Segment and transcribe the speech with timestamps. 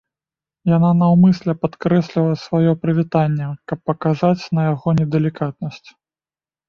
[0.69, 5.89] Яна наўмысля падкрэсліла сваё прывітанне, каб паказаць на яго недалікатнасць.